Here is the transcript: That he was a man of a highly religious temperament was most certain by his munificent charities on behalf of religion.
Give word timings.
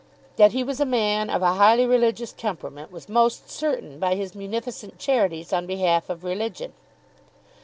That 0.37 0.51
he 0.53 0.63
was 0.63 0.79
a 0.79 0.85
man 0.87 1.29
of 1.29 1.43
a 1.43 1.53
highly 1.53 1.85
religious 1.85 2.31
temperament 2.33 2.91
was 2.91 3.07
most 3.07 3.51
certain 3.51 3.99
by 3.99 4.15
his 4.15 4.33
munificent 4.33 4.97
charities 4.97 5.53
on 5.53 5.67
behalf 5.67 6.09
of 6.09 6.23
religion. 6.23 6.73